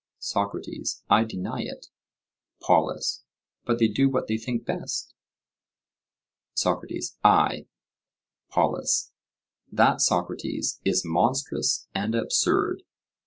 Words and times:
SOCRATES: 0.17 1.03
I 1.11 1.23
deny 1.25 1.61
it. 1.61 1.89
POLUS: 2.59 3.23
But 3.65 3.77
they 3.77 3.87
do 3.87 4.09
what 4.09 4.25
they 4.25 4.35
think 4.39 4.65
best? 4.65 5.13
SOCRATES: 6.55 7.19
Aye. 7.23 7.67
POLUS: 8.49 9.11
That, 9.71 10.01
Socrates, 10.01 10.79
is 10.83 11.05
monstrous 11.05 11.87
and 11.93 12.15
absurd. 12.15 12.81